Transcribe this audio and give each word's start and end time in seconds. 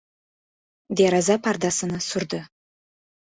Deraza 1.01 1.37
pardani 1.49 2.01
surdi. 2.07 2.41